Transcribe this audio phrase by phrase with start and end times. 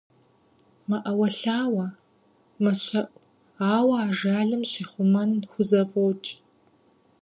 [0.89, 1.87] МэӀэуэлъауэ,
[2.63, 3.11] мэщэӀу,
[3.73, 6.29] ауэ ажалым щихъумэн хузэфӀокӀ.